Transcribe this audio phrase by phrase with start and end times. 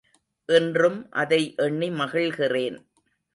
[0.49, 2.79] இன்றும் அதை எண்ணி மகிழ்கிறேன்.